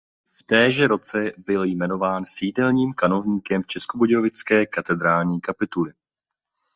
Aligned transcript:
V 0.31 0.43
témže 0.43 0.87
roce 0.87 1.31
byl 1.37 1.63
jmenován 1.63 2.25
sídelním 2.25 2.93
kanovníkem 2.93 3.63
českobudějovické 3.63 4.65
katedrální 4.65 5.41
kapituly. 5.41 5.93